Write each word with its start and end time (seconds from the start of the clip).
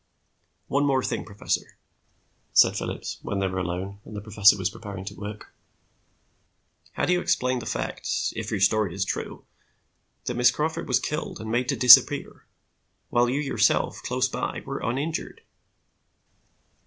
"One 0.67 0.81
thing 1.03 1.19
more, 1.21 1.25
professor," 1.27 1.77
said 2.53 2.75
Phillips, 2.75 3.19
when 3.21 3.37
they 3.37 3.45
were 3.45 3.59
alone 3.59 3.99
and 4.03 4.15
the 4.15 4.21
professor 4.21 4.57
was 4.57 4.71
preparing 4.71 5.05
to 5.05 5.13
work. 5.13 5.53
"How 6.93 7.05
do 7.05 7.13
you 7.13 7.21
explain 7.21 7.59
the 7.59 7.67
fact, 7.67 8.09
if 8.35 8.49
your 8.49 8.61
story 8.61 8.95
is 8.95 9.05
true, 9.05 9.45
that 10.25 10.33
Miss 10.35 10.49
Crawford 10.49 10.87
was 10.87 10.99
killed 10.99 11.39
and 11.39 11.51
made 11.51 11.69
to 11.69 11.75
disappear, 11.75 12.47
while 13.11 13.29
you 13.29 13.39
yourself, 13.39 14.01
close 14.01 14.27
by, 14.27 14.61
were 14.65 14.79
uninjured?" 14.79 15.41